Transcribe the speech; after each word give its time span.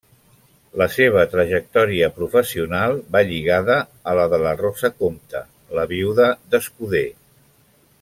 La 0.81 0.85
seva 0.93 1.25
trajectòria 1.33 2.09
professional 2.15 2.97
va 3.17 3.23
lligada 3.29 3.77
a 4.13 4.19
la 4.23 4.27
de 4.35 4.41
Rosa 4.65 4.95
Compte, 5.05 5.47
la 5.81 5.89
viuda 5.97 6.35
d'Escuder. 6.55 7.09